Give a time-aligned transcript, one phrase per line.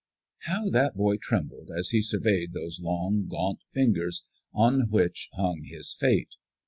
[0.47, 5.93] How that boy trembled as he surveyed those long, gaunt fingers on which hung his
[5.93, 6.31] fate!